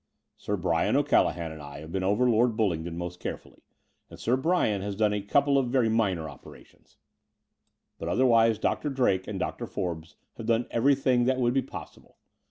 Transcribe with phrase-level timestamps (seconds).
[0.35, 3.61] "Sir Bryan O'Callaghan and I have been over Lord Bullingdon most carefully,
[4.09, 6.97] and Sir Bryan has done a couple of very minor operations:
[7.99, 8.89] but otherwise Dr.
[8.89, 9.67] Drake // 78 The Door of the Vnieal and Dr.
[9.71, 12.17] Forbes had done everything that could be possible.